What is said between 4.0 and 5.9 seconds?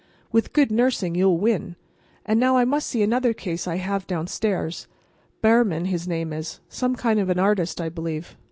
downstairs. Behrman,